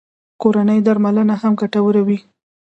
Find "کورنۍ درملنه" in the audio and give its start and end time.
0.41-1.35